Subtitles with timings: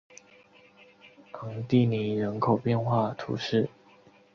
[1.33, 3.69] 昂蒂尼人口变化图示